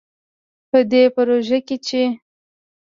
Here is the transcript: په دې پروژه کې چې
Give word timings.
په 0.69 0.79
دې 0.91 1.03
پروژه 1.15 1.59
کې 1.67 1.77
چې 1.87 2.03